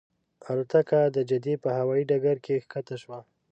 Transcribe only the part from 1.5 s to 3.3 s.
په هوایي ډګر کې ښکته شوه.